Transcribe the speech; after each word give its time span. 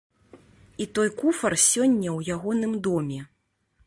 І 0.85 0.85
той 0.97 1.09
куфар 1.19 1.55
сёння 1.63 2.09
ў 2.17 2.39
ягоным 2.39 2.73
доме. 2.89 3.21